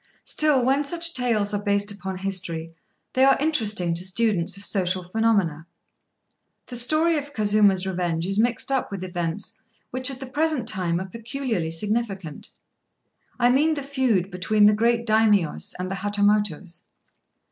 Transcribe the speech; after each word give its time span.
Still, 0.23 0.65
when 0.65 0.83
such 0.83 1.13
tales 1.13 1.53
are 1.53 1.61
based 1.61 1.91
upon 1.91 2.17
history, 2.17 2.73
they 3.13 3.23
are 3.23 3.37
interesting 3.39 3.93
to 3.93 4.03
students 4.03 4.57
of 4.57 4.63
social 4.65 5.03
phenomena. 5.03 5.67
The 6.65 6.75
story 6.75 7.19
of 7.19 7.33
Kazuma's 7.33 7.85
revenge 7.85 8.25
is 8.25 8.39
mixed 8.39 8.71
up 8.71 8.89
with 8.91 9.03
events 9.03 9.61
which 9.91 10.09
at 10.09 10.19
the 10.19 10.25
present 10.25 10.67
time 10.67 10.99
are 10.99 11.05
peculiarly 11.05 11.69
significant: 11.69 12.49
I 13.39 13.51
mean 13.51 13.75
the 13.75 13.83
feud 13.83 14.31
between 14.31 14.65
the 14.65 14.73
great 14.73 15.05
Daimios 15.05 15.75
and 15.77 15.91
the 15.91 15.95
Hatamotos. 15.97 16.81